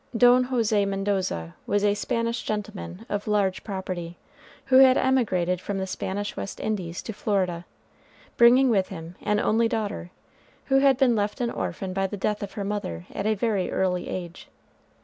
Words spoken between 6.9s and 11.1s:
to Florida, bringing with him an only daughter, who had